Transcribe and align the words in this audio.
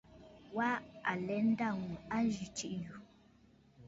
Wa 0.55 0.69
alɛ 1.11 1.35
nda 1.47 1.67
ŋû 1.81 1.91
aa 1.99 2.13
a 2.15 2.27
zi 2.35 2.45
tsiʼì 2.55 2.77
yù. 2.85 2.95